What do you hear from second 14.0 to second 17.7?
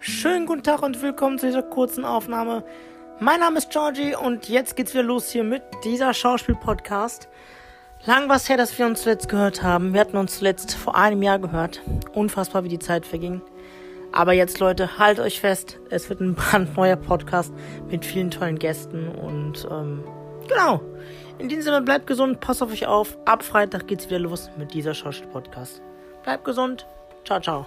Aber jetzt, Leute, halt euch fest. Es wird ein brandneuer Podcast